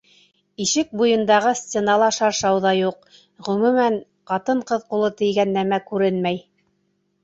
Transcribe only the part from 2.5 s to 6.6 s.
ҙа юҡ, ғөмүмән, ҡатын-ҡыҙ ҡулы тейгән нәмә күренмәй.